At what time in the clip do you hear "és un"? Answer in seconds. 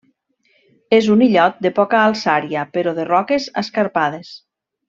0.97-1.21